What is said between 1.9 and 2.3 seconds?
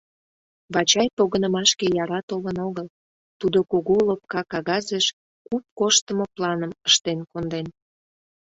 яра